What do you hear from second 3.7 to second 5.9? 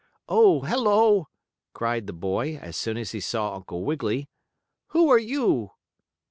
Wiggily. "Who are you?"